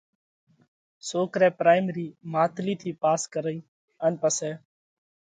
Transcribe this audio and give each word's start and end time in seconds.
سوڪرئہ 1.09 1.49
پرائمرِي 1.59 2.07
ماتلِي 2.33 2.73
ٿِي 2.81 2.91
پاس 3.01 3.21
ڪرئِي 3.33 3.59
ان 4.05 4.13
پسئہ 4.21 4.51